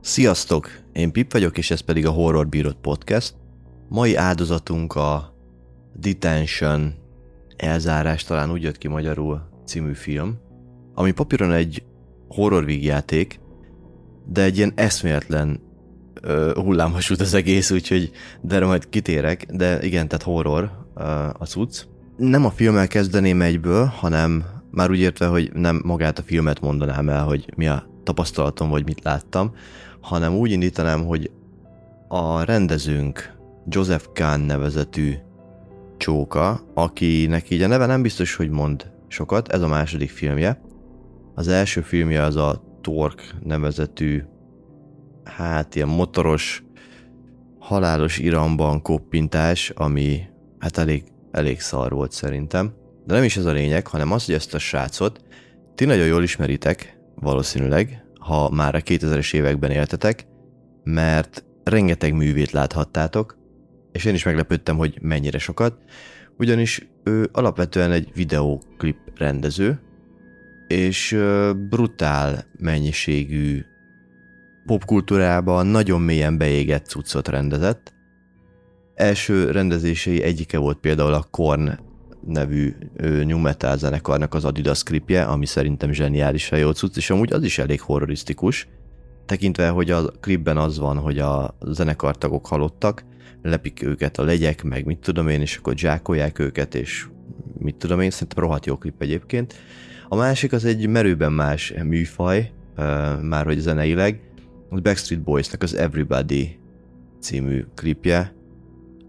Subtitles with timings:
[0.00, 0.70] Sziasztok!
[0.92, 3.34] Én Pip vagyok, és ez pedig a Horror Bírod Podcast.
[3.88, 5.34] Mai áldozatunk a
[6.00, 6.94] Detention
[7.56, 10.38] elzárás, talán úgy jött ki magyarul című film,
[10.94, 11.82] ami papíron egy
[12.28, 13.40] horror vígjáték,
[14.26, 15.60] de egy ilyen eszméletlen
[16.24, 18.10] uh, hullámvasút az egész, úgyhogy
[18.40, 21.84] de majd kitérek, de igen, tehát horror uh, a cucc.
[22.16, 27.08] Nem a filmmel kezdeném egyből, hanem már úgy értve, hogy nem magát a filmet mondanám
[27.08, 29.54] el, hogy mi a tapasztalatom, vagy mit láttam,
[30.00, 31.30] hanem úgy indítanám, hogy
[32.08, 33.36] a rendezőnk
[33.68, 35.14] Joseph Kahn nevezetű
[35.96, 40.60] csóka, akinek így a neve nem biztos, hogy mond sokat, ez a második filmje.
[41.34, 44.22] Az első filmje az a Torque nevezetű,
[45.24, 46.64] hát ilyen motoros,
[47.58, 50.20] halálos iramban koppintás, ami
[50.58, 52.72] hát elég, elég szar volt szerintem.
[53.06, 55.20] De nem is ez a lényeg, hanem az, hogy ezt a srácot
[55.74, 60.26] ti nagyon jól ismeritek, valószínűleg, ha már a 2000-es években éltetek,
[60.84, 63.38] mert rengeteg művét láthattátok,
[63.92, 65.78] és én is meglepődtem, hogy mennyire sokat,
[66.38, 69.80] ugyanis ő alapvetően egy videóklip rendező,
[70.68, 71.18] és
[71.68, 73.64] brutál mennyiségű
[74.66, 77.93] popkultúrában nagyon mélyen beégett cuccot rendezett.
[78.94, 81.78] Első rendezései egyike volt például a Korn
[82.26, 87.42] nevű new metal zenekarnak az Adidas klipje, ami szerintem zseniálisan jó cucc, és amúgy az
[87.42, 88.68] is elég horrorisztikus,
[89.26, 93.04] tekintve, hogy a klipben az van, hogy a zenekartagok halottak,
[93.42, 97.06] lepik őket a legyek, meg mit tudom én, és akkor zsákolják őket, és
[97.58, 99.54] mit tudom én, szerintem rohadt jó klip egyébként.
[100.08, 102.52] A másik az egy merőben más műfaj,
[103.20, 104.20] már hogy zeneileg,
[104.70, 106.58] a Backstreet Boys-nak az Everybody
[107.20, 108.34] című klipje,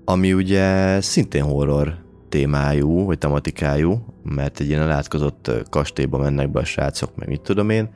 [0.05, 6.65] ami ugye szintén horror témájú, vagy tematikájú, mert egy ilyen elátkozott kastélyba mennek be a
[6.65, 7.89] srácok, meg mit tudom én,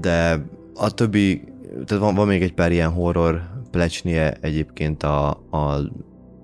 [0.00, 1.44] de a többi,
[1.86, 5.80] tehát van, van még egy pár ilyen horror plecsnie egyébként a, a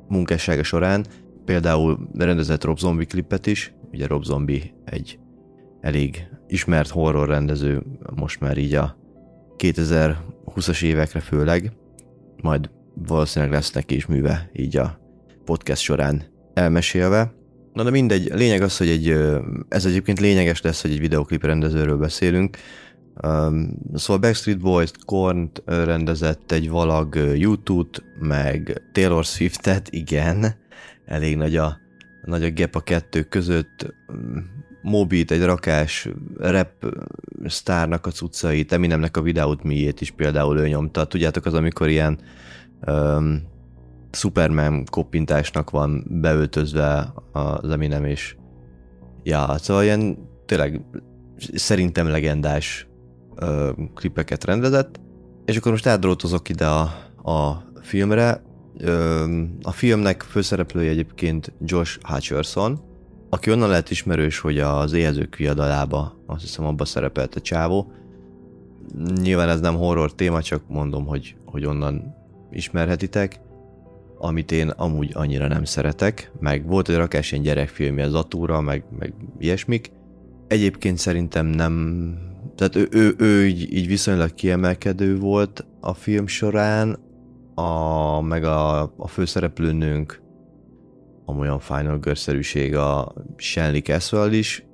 [0.08, 1.04] munkássága során,
[1.44, 5.18] például rendezett Rob Zombie klipet is, ugye Rob Zombie egy
[5.80, 7.82] elég ismert horror rendező,
[8.14, 8.96] most már így a
[9.58, 11.72] 2020-as évekre főleg,
[12.42, 15.00] majd valószínűleg lesz neki is műve így a
[15.44, 16.22] podcast során
[16.54, 17.34] elmesélve.
[17.72, 19.08] Na de mindegy, lényeg az, hogy egy,
[19.68, 22.56] ez egyébként lényeges lesz, hogy egy videoklip rendezőről beszélünk.
[23.94, 30.54] Szóval Backstreet Boys, korn rendezett egy valag YouTube-t, meg Taylor Swift-et, igen,
[31.06, 31.78] elég nagy a,
[32.24, 33.94] nagy a gap a kettő között.
[34.82, 36.94] Mobit, egy rakás rap
[37.46, 41.04] sztárnak a cuccait, Eminemnek a videót miét is például ő nyomta.
[41.04, 42.18] Tudjátok az, amikor ilyen
[42.86, 43.42] um,
[44.10, 48.36] Superman koppintásnak van beöltözve az Eminem és
[49.22, 50.84] ja, szóval ilyen tényleg
[51.54, 52.88] szerintem legendás
[53.36, 55.00] ö, klipeket rendezett,
[55.44, 56.80] és akkor most átdrótozok ide a,
[57.30, 58.42] a filmre.
[58.78, 59.24] Ö,
[59.62, 62.80] a filmnek főszereplője egyébként Josh Hutcherson,
[63.30, 67.92] aki onnan lehet ismerős, hogy az éhezők viadalába, azt hiszem abba szerepelt a csávó.
[69.20, 72.14] Nyilván ez nem horror téma, csak mondom, hogy, hogy onnan
[72.54, 73.40] ismerhetitek
[74.18, 78.84] amit én amúgy annyira nem szeretek, meg volt egy rakás ilyen gyerekfilmje az Atúra, meg,
[78.98, 79.90] meg ilyesmik.
[80.46, 82.14] Egyébként szerintem nem,
[82.54, 86.98] tehát ő, ő, ő így, így viszonylag kiemelkedő volt a film során,
[87.54, 90.22] a, meg a, a főszereplőnőnk
[91.24, 94.66] amolyan Final Girl-szerűség a Shanley Caswell is.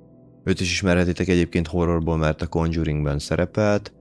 [0.43, 3.93] Őt is ismerhetitek egyébként horrorból, mert a Conjuringben szerepelt,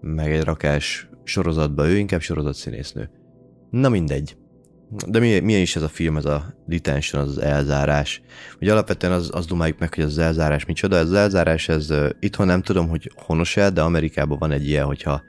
[0.00, 3.10] meg egy rakás sorozatban, ő inkább sorozatszínésznő.
[3.70, 4.36] Na mindegy.
[5.08, 8.22] De mi, milyen is ez a film, ez a detention, az, az elzárás?
[8.60, 10.96] Ugye alapvetően az, az dumáljuk meg, hogy az elzárás micsoda.
[10.96, 14.84] Az elzárás, ez uh, itthon nem tudom, hogy honos el, de Amerikában van egy ilyen,
[14.84, 15.22] hogyha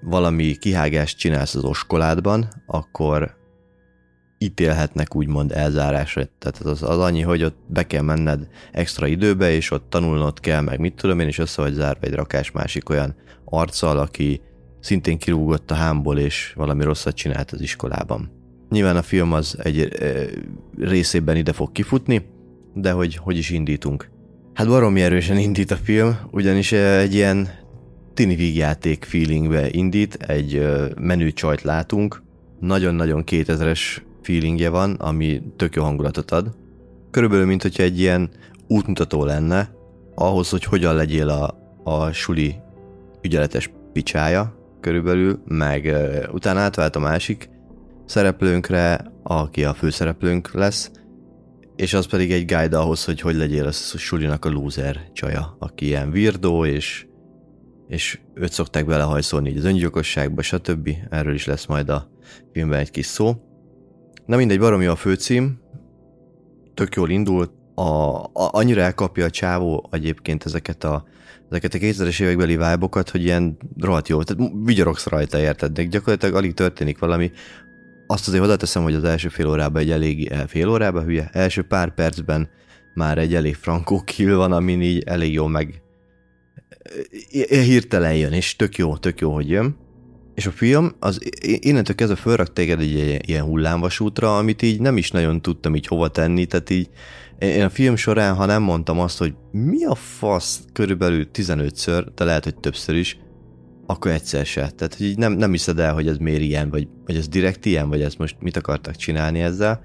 [0.00, 3.36] valami kihágást csinálsz az oskoládban, akkor
[4.38, 6.22] ítélhetnek úgymond elzárásra.
[6.38, 10.60] Tehát az, az annyi, hogy ott be kell menned extra időbe, és ott tanulnod kell,
[10.60, 14.40] meg mit tudom én, és össze vagy zárva egy rakás másik olyan arccal, aki
[14.80, 18.30] szintén kirúgott a hámból, és valami rosszat csinált az iskolában.
[18.70, 19.88] Nyilván a film az egy
[20.78, 22.26] részében ide fog kifutni,
[22.74, 24.10] de hogy hogy is indítunk.
[24.54, 27.48] Hát baromi erősen indít a film, ugyanis egy ilyen
[28.14, 30.68] tini vígjáték feelingbe indít, egy
[31.00, 32.22] menő csajt látunk,
[32.60, 33.80] nagyon-nagyon 2000-es
[34.22, 36.56] feelingje van, ami tök jó hangulatot ad.
[37.10, 38.30] Körülbelül, mint hogyha egy ilyen
[38.68, 39.70] útmutató lenne,
[40.14, 41.54] ahhoz, hogy hogyan legyél a,
[41.84, 42.54] a suli
[43.22, 47.50] ügyeletes picsája, körülbelül, meg uh, utána átvált a másik
[48.06, 50.90] szereplőnkre, aki a főszereplőnk lesz,
[51.76, 55.86] és az pedig egy guide ahhoz, hogy hogy legyél a sulinak a loser csaja, aki
[55.86, 57.06] ilyen virdó, és,
[57.88, 60.90] és őt szokták belehajszolni így az öngyilkosságba, stb.
[61.10, 62.10] Erről is lesz majd a
[62.52, 63.32] filmben egy kis szó.
[64.26, 65.60] Na mindegy, baromi a főcím,
[66.74, 71.04] tök jól indult, a, a, annyira elkapja a csávó egyébként ezeket a,
[71.50, 76.34] ezeket a 2000-es évekbeli vibe hogy ilyen rohadt jó, tehát vigyorogsz rajta, érted, de gyakorlatilag
[76.34, 77.30] alig történik valami,
[78.06, 81.62] azt azért hozzáteszem, hogy az első fél órában egy elég, eh, fél órában hülye, első
[81.62, 82.48] pár percben
[82.94, 85.82] már egy elég frankó kill van, amin így elég jó meg
[87.48, 89.76] eh, hirtelen jön, és tök jó, tök jó, hogy jön.
[90.38, 95.10] És a film, az innentől kezdve fölrak téged egy ilyen hullámvasútra, amit így nem is
[95.10, 96.88] nagyon tudtam így hova tenni, tehát így
[97.38, 102.24] én a film során, ha nem mondtam azt, hogy mi a fasz körülbelül 15-ször, de
[102.24, 103.18] lehet, hogy többször is,
[103.86, 104.70] akkor egyszer se.
[104.70, 107.66] Tehát hogy így nem, nem hiszed el, hogy ez miért ilyen, vagy, vagy ez direkt
[107.66, 109.80] ilyen, vagy ezt most mit akartak csinálni ezzel.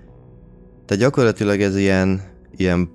[0.85, 2.21] Tehát gyakorlatilag ez ilyen,
[2.57, 2.89] ilyen,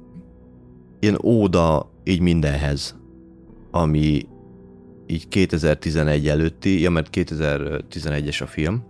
[1.00, 2.96] ilyen óda így mindenhez,
[3.70, 4.26] ami
[5.10, 8.84] így 2011 előtti, ja mert 2011-es a film.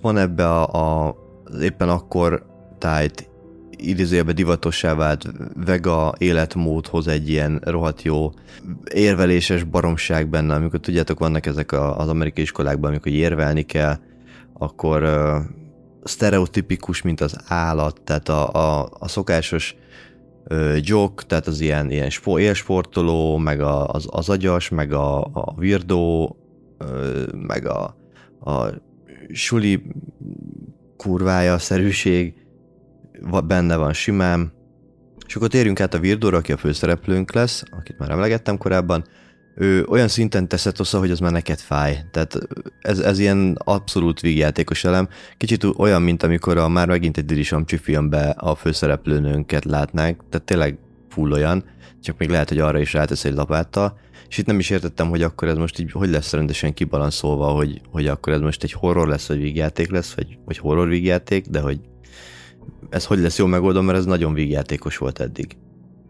[0.00, 1.16] Van ebbe a, a
[1.60, 2.46] éppen akkor
[2.78, 3.30] tájt
[3.76, 5.24] idézőjelben divatossá vált
[5.64, 8.32] vega életmódhoz egy ilyen rohadt jó
[8.94, 13.98] érveléses baromság benne, amikor tudjátok, vannak ezek a, az amerikai iskolákban, amikor érvelni kell,
[14.52, 15.36] akkor uh,
[16.04, 19.76] sztereotipikus, mint az állat, tehát a, a, a szokásos
[20.80, 25.54] joke, tehát az ilyen, ilyen sport, élsportoló, meg a, az, az agyas, meg a, a
[25.56, 26.36] virdó,
[27.32, 27.96] meg a,
[28.40, 28.66] a
[29.32, 29.82] suli
[30.96, 32.34] kurvája szerűség,
[33.46, 34.52] benne van simán.
[35.26, 39.04] És akkor térjünk át a Virdóra, aki a főszereplőnk lesz, akit már emlegettem korábban.
[39.54, 42.04] Ő olyan szinten teszed hozzá, hogy az már neked fáj.
[42.10, 42.38] Tehát
[42.80, 45.08] ez, ez ilyen abszolút vígjátékos elem.
[45.36, 50.46] Kicsit olyan, mint amikor a már megint egy Didi Samcsi filmbe a főszereplőnőnket látnánk, tehát
[50.46, 50.78] tényleg
[51.08, 51.64] full olyan,
[52.00, 53.98] csak még lehet, hogy arra is rátesz egy lapáttal.
[54.28, 57.80] És itt nem is értettem, hogy akkor ez most így hogy lesz rendesen kibalanszolva, hogy,
[57.90, 61.60] hogy akkor ez most egy horror lesz, vagy vígjáték lesz, vagy, vagy horror vígjáték, de
[61.60, 61.80] hogy
[62.90, 65.56] ez hogy lesz jó megoldom, mert ez nagyon vígjátékos volt eddig.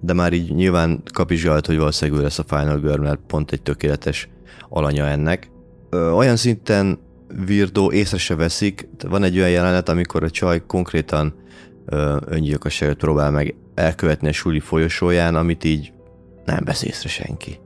[0.04, 3.62] De már így nyilván kapizsgált, hogy valószínűleg ő lesz a Final Girl, mert pont egy
[3.62, 4.28] tökéletes
[4.68, 5.50] alanya ennek.
[5.90, 6.98] Ö, olyan szinten
[7.44, 11.34] Virdó észre se veszik, van egy olyan jelenet, amikor a csaj konkrétan
[12.26, 15.92] öngyilkosságot próbál meg elkövetni a suli folyosóján, amit így
[16.44, 17.60] nem vesz észre senki.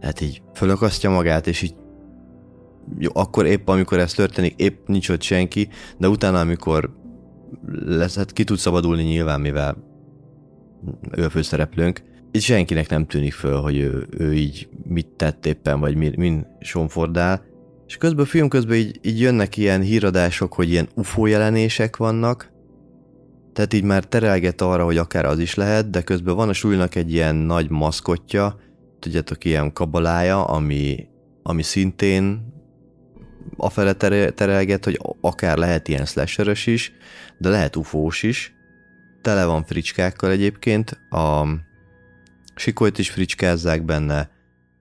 [0.00, 1.74] Tehát így fölakasztja magát, és így
[2.98, 5.68] jó, akkor épp amikor ez történik, épp nincs ott senki,
[5.98, 6.90] de utána, amikor
[7.84, 9.89] lesz, hát ki tud szabadulni nyilván, mivel
[11.16, 12.02] ő a főszereplőnk.
[12.30, 16.46] Itt senkinek nem tűnik föl, hogy ő, ő így mit tett éppen, vagy min, min
[16.60, 17.44] sonfordál.
[17.86, 22.50] És közben film közben így, így jönnek ilyen híradások, hogy ilyen UFO jelenések vannak,
[23.52, 26.94] tehát így már terelget arra, hogy akár az is lehet, de közben van a súlynak
[26.94, 28.60] egy ilyen nagy maszkotja,
[28.98, 31.06] tudjátok, ilyen kabalája, ami,
[31.42, 32.52] ami szintén
[33.56, 33.92] afele
[34.30, 36.92] terelget, hogy akár lehet ilyen slasheres is,
[37.38, 38.54] de lehet ufós is.
[39.22, 41.46] Tele van fricskákkal egyébként, a
[42.54, 44.30] sikolyt is fricskázzák benne,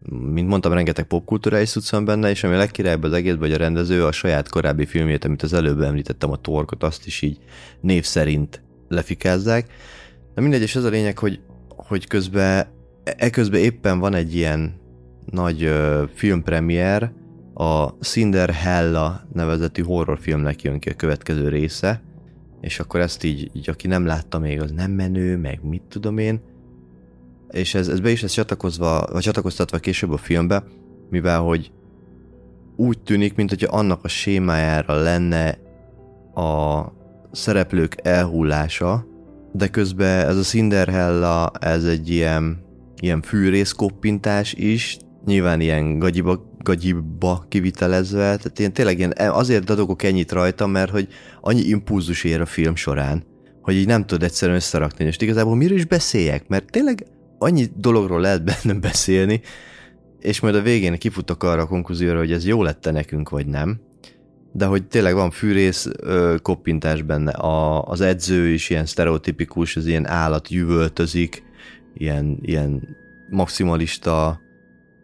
[0.09, 3.57] mint mondtam, rengeteg popkulturális cucc van benne, és ami a legkirálybb az egészben, hogy a
[3.57, 7.37] rendező a saját korábbi filmjét, amit az előbb említettem, a Torkot, azt is így
[7.81, 9.71] név szerint lefikázzák.
[10.35, 11.39] De mindegy, és ez a lényeg, hogy,
[11.69, 12.67] hogy közben,
[13.03, 14.73] e közben éppen van egy ilyen
[15.31, 17.11] nagy ö, filmpremier,
[17.53, 22.01] a Cinderella nevezetű horrorfilmnek jön ki a következő része,
[22.61, 26.17] és akkor ezt így, így aki nem látta még, az nem menő, meg mit tudom
[26.17, 26.39] én,
[27.51, 30.63] és ez, ez be is lesz csatlakozva, vagy csatlakoztatva később a filmbe,
[31.09, 31.71] mivel hogy
[32.75, 35.57] úgy tűnik, mint hogyha annak a sémájára lenne
[36.33, 36.83] a
[37.31, 39.05] szereplők elhullása,
[39.51, 42.63] de közben ez a Cinderella, ez egy ilyen,
[43.01, 50.31] ilyen fűrészkoppintás is, nyilván ilyen gagyiba gagyiba kivitelezve, tehát én tényleg ilyen, azért dadogok ennyit
[50.31, 51.07] rajta, mert hogy
[51.41, 53.23] annyi impulzus ér a film során,
[53.61, 57.05] hogy így nem tudod egyszerűen összerakni, és igazából miről is beszéljek, mert tényleg
[57.37, 59.41] annyi dologról lehet bennem beszélni,
[60.19, 63.79] és majd a végén kifutok arra a konklúzióra, hogy ez jó lett nekünk, vagy nem.
[64.51, 69.85] De hogy tényleg van fűrész ö, koppintás benne, a, az edző is ilyen sztereotipikus, az
[69.85, 71.43] ilyen állat jüvöltözik,
[71.93, 72.87] ilyen, ilyen
[73.29, 74.39] maximalista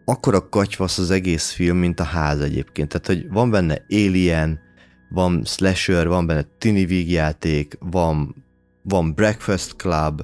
[0.08, 2.88] akkora katyvasz az egész film, mint a ház egyébként.
[2.88, 4.60] Tehát, hogy van benne Alien,
[5.08, 8.44] van slasher, van benne tini vígjáték, van,
[8.82, 10.22] van Breakfast Club,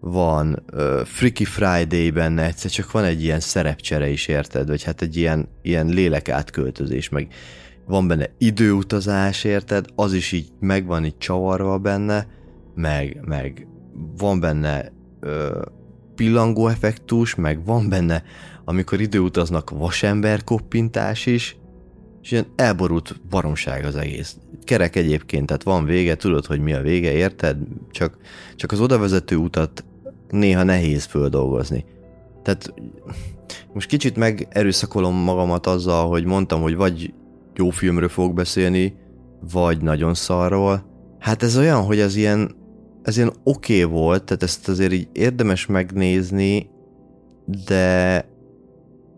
[0.00, 4.68] van uh, Freaky Friday benne, egyszer csak van egy ilyen szerepcsere is, érted?
[4.68, 7.28] Vagy hát egy ilyen, ilyen lélek átköltözés, meg
[7.86, 9.86] van benne időutazás, érted?
[9.94, 12.26] Az is így megvan így csavarva benne,
[12.74, 13.66] meg, meg
[14.16, 15.62] van benne ö,
[16.14, 18.22] pillangó effektus, meg van benne,
[18.68, 21.56] amikor időutaznak vasember koppintás is,
[22.22, 24.36] és ilyen elborult baromság az egész.
[24.64, 27.56] Kerek egyébként, tehát van vége, tudod, hogy mi a vége, érted?
[27.90, 28.18] Csak,
[28.56, 29.84] csak az odavezető utat
[30.28, 31.84] néha nehéz földolgozni.
[32.42, 32.74] Tehát
[33.72, 37.14] most kicsit megerőszakolom magamat azzal, hogy mondtam, hogy vagy
[37.54, 38.96] jó filmről fogok beszélni,
[39.52, 40.84] vagy nagyon szarról.
[41.18, 42.56] Hát ez olyan, hogy ez ilyen,
[43.02, 46.70] ez ilyen oké okay volt, tehát ezt azért így érdemes megnézni,
[47.66, 48.24] de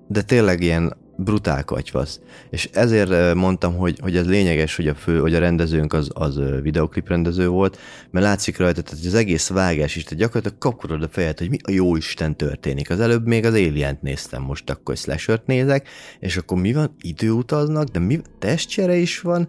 [0.08, 2.20] de tényleg ilyen brutál katyvasz.
[2.50, 6.40] És ezért mondtam, hogy, hogy ez lényeges, hogy a fő, hogy a rendezőnk az, az
[6.62, 7.78] videoklip rendező volt,
[8.10, 11.56] mert látszik rajta, hogy az egész vágás is, tehát gyakorlatilag kapkodod a fejed, hogy mi
[11.62, 12.90] a jó Isten történik.
[12.90, 15.88] Az előbb még az alien néztem, most akkor slashert nézek,
[16.18, 16.96] és akkor mi van?
[17.00, 19.48] Időutaznak, de mi testcsere is van,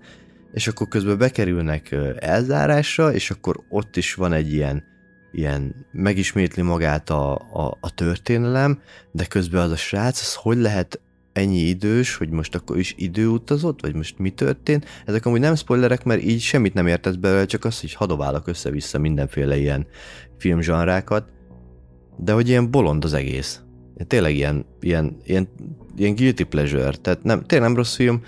[0.53, 4.83] és akkor közben bekerülnek elzárásra, és akkor ott is van egy ilyen
[5.31, 8.81] ilyen megismétli magát a, a, a történelem,
[9.11, 10.99] de közben az a srác, az hogy lehet
[11.33, 14.85] ennyi idős, hogy most akkor is időutazott, vagy most mi történt.
[15.05, 18.99] Ezek amúgy nem spoilerek, mert így semmit nem értesz belőle, csak az, hogy hadoválok össze-vissza
[18.99, 19.87] mindenféle ilyen
[20.37, 21.27] filmzsanrákat,
[22.17, 23.61] de hogy ilyen bolond az egész.
[24.07, 25.47] Tényleg ilyen, ilyen, ilyen,
[25.95, 28.21] ilyen guilty pleasure, tehát nem, tényleg nem rossz film,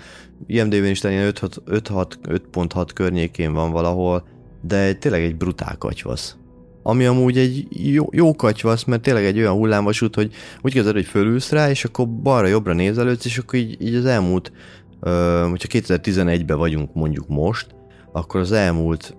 [0.46, 4.26] IMDb-n is ilyen 5.6 környékén van valahol,
[4.62, 6.36] de tényleg egy brutál katyvasz
[6.82, 11.04] ami amúgy egy jó, jó katyvasz, mert tényleg egy olyan hullámvasút, hogy úgy kezded, hogy
[11.04, 14.52] fölülsz rá, és akkor balra-jobbra nézelődsz, és akkor így, így az elmúlt,
[15.00, 17.66] ö, hogyha 2011-ben vagyunk mondjuk most,
[18.12, 19.16] akkor az elmúlt,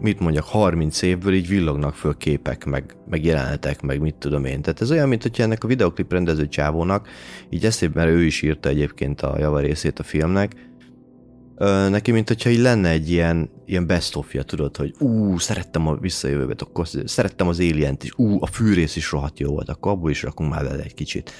[0.00, 4.62] mit mondjak, 30 évből így villognak föl képek, meg, meg jelenetek, meg mit tudom én.
[4.62, 7.08] Tehát ez olyan, mint hogyha ennek a videoklip rendező csávónak,
[7.50, 10.52] így eszébe, mert ő is írta egyébként a javarészét a filmnek,
[11.56, 15.86] ö, neki, mint hogyha így lenne egy ilyen, ilyen best of tudod, hogy ú, szerettem
[15.86, 19.92] a visszajövőbet, akkor szerettem az alien is, ú, a fűrész is rohadt jó volt, akkor
[19.92, 21.30] abból is rakunk már bele egy kicsit.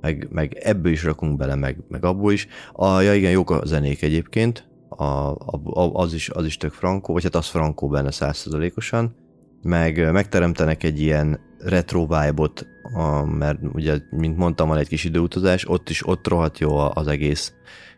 [0.00, 2.46] Meg, meg ebből is rakunk bele, meg, meg abból is.
[2.72, 5.60] A, ja igen, jók a zenék egyébként, a, a,
[5.92, 9.14] az, is, az is tök frankó, vagy hát az frankó benne százszerzalékosan,
[9.62, 15.68] meg megteremtenek egy ilyen retro vibe-ot, a, mert ugye, mint mondtam, van egy kis időutazás,
[15.68, 17.52] ott is ott rohadt jó az egész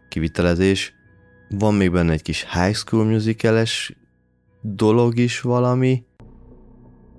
[0.08, 0.94] kivitelezés,
[1.58, 3.64] van még benne egy kis High School musical
[4.60, 6.04] dolog is valami.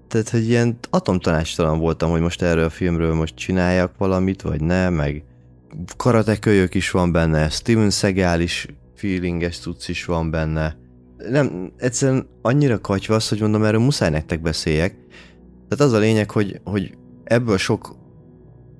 [0.07, 4.89] Tehát, hogy ilyen atomtanácstalan voltam, hogy most erről a filmről most csináljak valamit, vagy ne,
[4.89, 5.23] meg
[5.97, 10.77] karatekölyök is van benne, Steven Seagal is feelinges tudsz is van benne.
[11.29, 14.95] Nem, egyszerűen annyira katyvasz, hogy mondom, erről muszáj nektek beszéljek.
[15.67, 17.95] Tehát az a lényeg, hogy, hogy ebből sok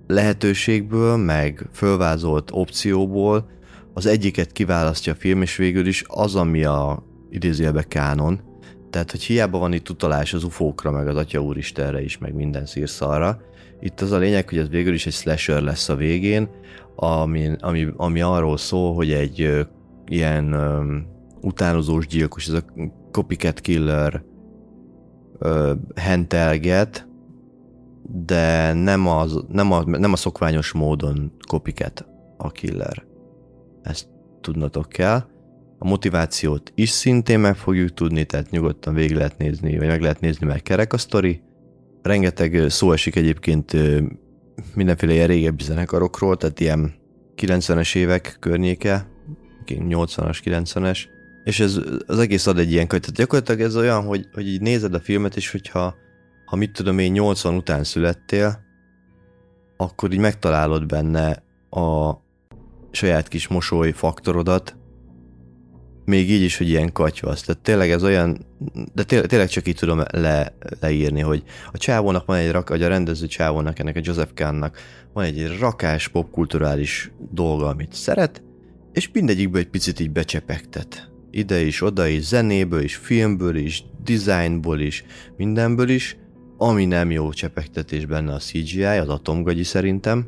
[0.08, 3.50] lehetőségből, meg fölvázolt opcióból
[3.94, 8.42] az egyiket kiválasztja a film, és végül is az, ami a idézőjelbe kánon,
[8.90, 12.66] tehát, hogy hiába van itt utalás az ufókra, meg az Atya Úristenre is, meg minden
[12.66, 13.42] szírszalra,
[13.80, 16.50] itt az a lényeg, hogy ez végül is egy slasher lesz a végén,
[16.96, 19.62] ami, ami, ami arról szól, hogy egy ö,
[20.08, 20.98] ilyen ö,
[21.42, 22.64] utánozós gyilkos, ez a
[23.12, 24.24] copycat killer
[25.40, 27.08] ö, hentelget,
[28.26, 32.06] de nem, az, nem, a, nem a szokványos módon copycat
[32.38, 33.10] a killer
[33.84, 34.08] ezt
[34.42, 35.24] tudnotok kell.
[35.78, 40.20] A motivációt is szintén meg fogjuk tudni, tehát nyugodtan végig lehet nézni, vagy meg lehet
[40.20, 41.42] nézni, mert kerek a sztori.
[42.02, 43.74] Rengeteg szó esik egyébként
[44.76, 46.94] mindenféle ilyen régebbi zenekarokról, tehát ilyen
[47.38, 49.08] 90-es évek környéke,
[49.66, 51.00] 80-as, 90-es,
[51.44, 53.02] és ez az egész ad egy ilyen könyv.
[53.02, 55.96] Tehát gyakorlatilag ez olyan, hogy, hogy így nézed a filmet, és hogyha
[56.46, 58.60] ha mit tudom én 80 után születtél,
[59.78, 62.10] akkor így megtalálod benne a,
[62.92, 64.76] saját kis mosoly faktorodat,
[66.06, 67.42] még így is, hogy ilyen katyvasz.
[67.42, 68.46] Tehát tényleg ez olyan,
[68.94, 73.28] de tényleg, csak így tudom le, leírni, hogy a csávónak van egy rak, a rendező
[73.28, 74.78] csávónak, ennek a Joseph Kahnnak
[75.14, 78.44] van egy rakás popkulturális dolga, amit szeret,
[78.94, 81.12] és mindegyikből egy picit így becsepegtet.
[81.32, 85.04] Ide is, oda is, zenéből is, filmből is, designból is,
[85.38, 86.18] mindenből is,
[86.58, 90.28] ami nem jó csepegtetés benne a CGI, az atomgagyi szerintem,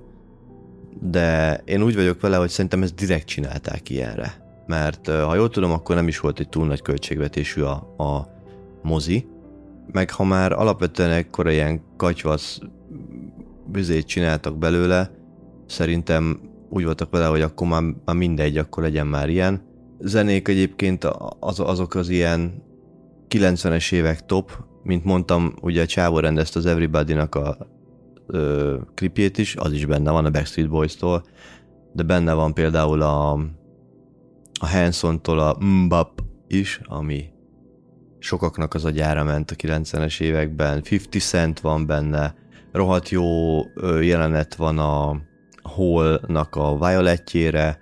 [1.10, 4.42] de én úgy vagyok vele, hogy szerintem ezt direkt csinálták ilyenre.
[4.68, 8.28] Mert ha jól tudom, akkor nem is volt egy túl nagy költségvetésű a, a
[8.82, 9.28] mozi,
[9.92, 12.60] meg ha már alapvetően ekkora ilyen katyvasz
[13.66, 15.12] büzét csináltak belőle,
[15.66, 19.62] szerintem úgy voltak vele, hogy akkor már, már mindegy, akkor legyen már ilyen.
[20.00, 21.04] Zenék egyébként
[21.40, 22.64] az, azok az ilyen
[23.30, 24.52] 90-es évek top,
[24.84, 27.58] mint mondtam, ugye a Csávó rendezte az Everybody-nak a
[28.94, 31.24] klipjét is, az is benne van a Backstreet Boys-tól,
[31.94, 33.32] de benne van például a,
[34.60, 37.26] a Hanson-tól a Mbap is, ami
[38.20, 42.36] sokaknak az a gyára ment a 90-es években, 50 Cent van benne,
[42.72, 43.60] rohadt jó
[44.02, 45.22] jelenet van a
[45.64, 47.80] Hall-nak a Violetjére,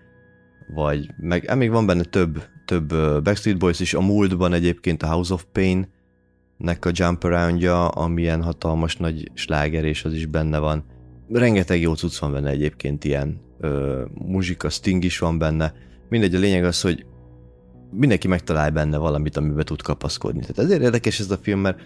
[0.73, 2.87] vagy meg eh, még van benne több, több
[3.23, 5.87] Backstreet Boys is, a múltban egyébként a House of Pain
[6.61, 10.83] nek a Jump Aroundja, amilyen hatalmas nagy sláger, és az is benne van.
[11.31, 15.73] Rengeteg jó cucc van benne egyébként ilyen ö, muzsika, Sting is van benne.
[16.09, 17.05] Mindegy, a lényeg az, hogy
[17.91, 20.39] mindenki megtalál benne valamit, amiben tud kapaszkodni.
[20.39, 21.79] Tehát ezért érdekes ez a film, mert,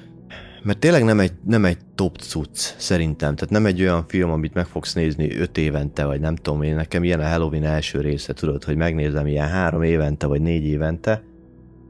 [0.64, 3.36] mert tényleg nem egy, nem egy top cucc, szerintem.
[3.36, 6.76] Tehát nem egy olyan film, amit meg fogsz nézni öt évente, vagy nem tudom én,
[6.76, 11.24] nekem ilyen a Halloween első része, tudod, hogy megnézem ilyen három évente, vagy négy évente,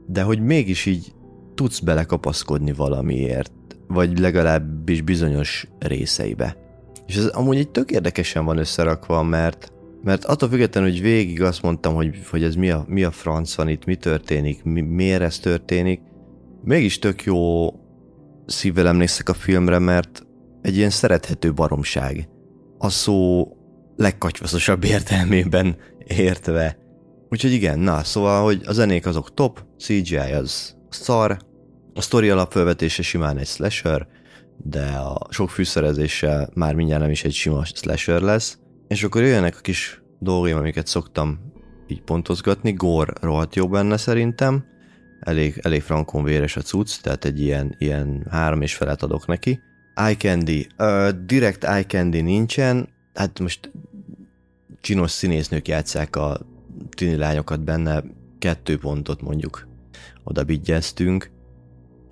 [0.06, 1.12] de hogy mégis így
[1.56, 3.52] tudsz belekapaszkodni valamiért,
[3.88, 6.56] vagy legalábbis bizonyos részeibe.
[7.06, 9.70] És ez amúgy egy tök érdekesen van összerakva, mert
[10.02, 13.54] mert attól függetlenül, hogy végig azt mondtam, hogy, hogy ez mi a, mi a franc
[13.54, 16.00] van itt, mi történik, mi, miért ez történik,
[16.64, 17.68] mégis tök jó
[18.46, 20.26] szívvel emlékszek a filmre, mert
[20.62, 22.28] egy ilyen szerethető baromság.
[22.78, 23.48] A szó
[23.96, 26.78] legkatyvaszosabb értelmében értve.
[27.28, 31.38] Úgyhogy igen, na, szóval, hogy a zenék azok top, CGI az szar,
[31.96, 34.06] a sztori alapfelvetése simán egy slasher,
[34.56, 39.56] de a sok fűszerezéssel már mindjárt nem is egy sima slasher lesz, és akkor jöjjenek
[39.56, 41.52] a kis dolgaim, amiket szoktam
[41.86, 42.72] így pontozgatni.
[42.72, 44.64] Gore rohadt jó benne szerintem.
[45.20, 49.60] Elég, elég frankon véres a cucc, tehát egy ilyen, ilyen három és felet adok neki.
[49.94, 50.66] Eye Candy.
[50.78, 52.88] Uh, direkt Eye Candy nincsen.
[53.14, 53.72] Hát most
[54.80, 56.40] csinos színésznők játszák a
[56.90, 58.04] tini lányokat benne,
[58.38, 59.68] kettő pontot mondjuk
[60.24, 61.34] oda bigyeztünk.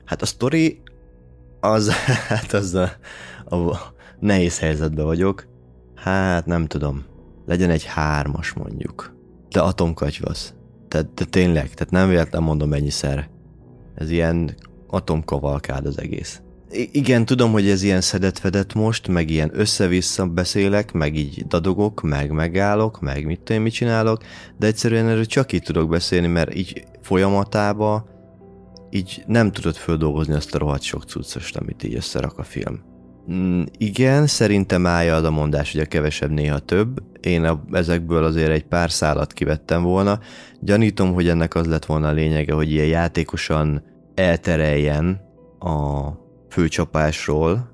[0.05, 0.83] Hát a story
[1.61, 1.93] az,
[2.29, 2.91] hát az a,
[3.57, 3.79] a
[4.21, 5.47] nehéz helyzetben vagyok.
[5.95, 7.05] Hát nem tudom.
[7.47, 9.15] Legyen egy hármas mondjuk.
[9.49, 10.55] De atomkatyvasz.
[10.89, 13.29] Tehát de tényleg, tehát nem véletlen mondom ennyiszer.
[13.95, 14.55] Ez ilyen
[14.87, 16.43] atomkavalkád az egész.
[16.71, 22.03] I- igen, tudom, hogy ez ilyen szedett most, meg ilyen össze-vissza beszélek, meg így dadogok,
[22.03, 24.23] meg megállok, meg mit tudom, mit csinálok,
[24.59, 28.14] de egyszerűen erről csak így tudok beszélni, mert így folyamatába
[28.95, 32.83] így nem tudod földolgozni azt a rohadt sok cuccost, amit így összerak a film.
[33.33, 37.03] Mm, igen, szerintem állja az a mondás, hogy a kevesebb néha több.
[37.21, 40.21] Én a, ezekből azért egy pár szálat kivettem volna.
[40.61, 43.83] Gyanítom, hogy ennek az lett volna a lényege, hogy ilyen játékosan
[44.15, 45.21] eltereljen
[45.59, 46.09] a
[46.49, 47.73] főcsapásról,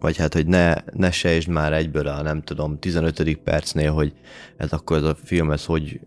[0.00, 3.38] vagy hát, hogy ne, ne sejtsd már egyből a nem tudom, 15.
[3.44, 4.12] percnél, hogy
[4.56, 6.00] ez akkor ez a film, ez hogy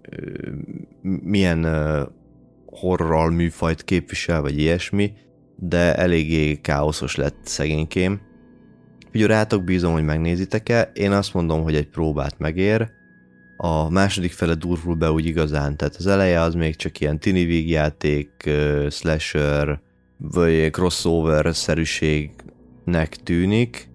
[1.02, 1.66] milyen
[2.80, 5.14] horror műfajt képvisel, vagy ilyesmi,
[5.56, 8.22] de eléggé káoszos lett szegénykém.
[9.14, 12.96] Ugye rátok bízom, hogy megnézitek-e, én azt mondom, hogy egy próbát megér,
[13.58, 17.46] a második fele durvul be úgy igazán, tehát az eleje az még csak ilyen tini
[17.46, 18.50] vígjáték,
[18.90, 19.82] slasher,
[20.18, 23.90] vagy crossover-szerűségnek tűnik,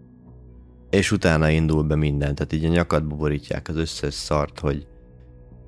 [0.90, 4.86] és utána indul be minden, tehát így a nyakadba borítják az összes szart, hogy,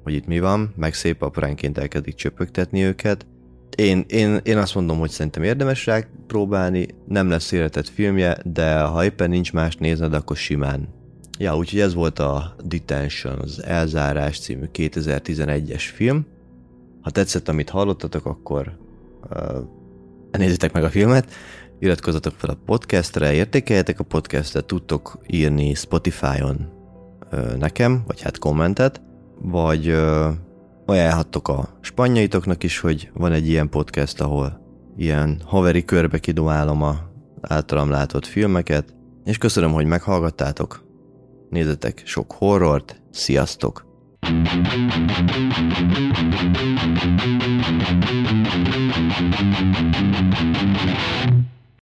[0.05, 3.27] hogy itt mi van, meg szép apránként elkezdik csöpögtetni őket,
[3.77, 8.81] én, én, én azt mondom, hogy szerintem érdemes rá próbálni, nem lesz életett filmje, de
[8.81, 10.89] ha éppen nincs más nézned, akkor simán.
[11.39, 16.27] Ja, úgyhogy ez volt a Detention, az Elzárás című 2011-es film.
[17.03, 18.79] Ha tetszett, amit hallottatok, akkor
[19.31, 19.59] uh,
[20.31, 21.31] nézzétek meg a filmet,
[21.79, 26.69] iratkozzatok fel a podcastre, értékeljetek a podcastet, tudtok írni Spotify-on
[27.33, 29.01] uh, nekem, vagy hát kommentet,
[29.43, 30.27] vagy uh,
[30.87, 34.61] ajánlhattok a spanyaitoknak is, hogy van egy ilyen podcast, ahol
[34.97, 36.97] ilyen haveri körbe kidomálom a
[37.41, 38.95] általam látott filmeket,
[39.25, 40.85] és köszönöm, hogy meghallgattátok.
[41.49, 43.93] Nézzetek sok horrort, sziasztok!